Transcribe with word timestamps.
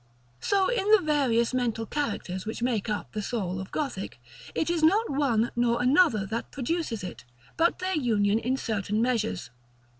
So 0.39 0.67
in 0.67 0.89
the 0.89 0.97
various 1.03 1.53
mental 1.53 1.85
characters 1.85 2.43
which 2.47 2.63
make 2.63 2.89
up 2.89 3.11
the 3.11 3.21
soul 3.21 3.59
of 3.59 3.69
Gothic. 3.69 4.19
It 4.55 4.71
is 4.71 4.81
not 4.81 5.11
one 5.11 5.51
nor 5.55 5.79
another 5.79 6.25
that 6.25 6.49
produces 6.49 7.03
it; 7.03 7.23
but 7.55 7.77
their 7.77 7.95
union 7.95 8.39
in 8.39 8.57
certain 8.57 8.99
measures. 8.99 9.51